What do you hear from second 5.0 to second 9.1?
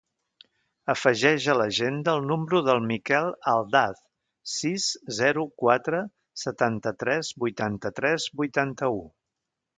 zero, quatre, setanta-tres, vuitanta-tres, vuitanta-u.